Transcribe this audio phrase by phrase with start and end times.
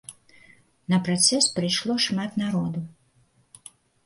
[0.93, 2.79] На працэс прыйшло шмат народу.